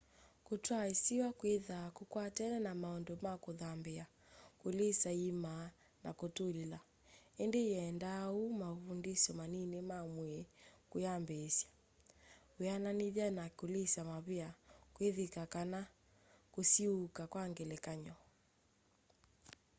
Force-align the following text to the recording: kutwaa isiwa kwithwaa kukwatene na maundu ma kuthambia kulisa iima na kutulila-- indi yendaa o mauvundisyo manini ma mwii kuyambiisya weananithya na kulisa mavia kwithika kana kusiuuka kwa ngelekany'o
kutwaa 0.45 0.85
isiwa 0.93 1.29
kwithwaa 1.39 1.89
kukwatene 1.97 2.57
na 2.65 2.71
maundu 2.81 3.13
ma 3.25 3.33
kuthambia 3.43 4.05
kulisa 4.61 5.09
iima 5.21 5.53
na 6.03 6.09
kutulila-- 6.19 6.79
indi 7.43 7.61
yendaa 7.73 8.23
o 8.37 8.41
mauvundisyo 8.61 9.31
manini 9.39 9.79
ma 9.89 9.99
mwii 10.15 10.41
kuyambiisya 10.89 11.69
weananithya 12.59 13.27
na 13.37 13.45
kulisa 13.57 14.01
mavia 14.11 14.49
kwithika 14.95 15.41
kana 15.53 15.79
kusiuuka 16.53 17.23
kwa 17.31 17.43
ngelekany'o 17.51 18.15